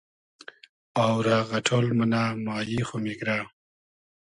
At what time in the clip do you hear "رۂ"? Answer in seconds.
1.25-1.37